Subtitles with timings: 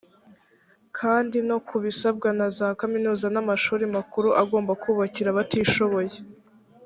[0.97, 6.15] kandi no ku bisabwa na za kaminuza n’amashuri makuru agomba kubakira abatishoboye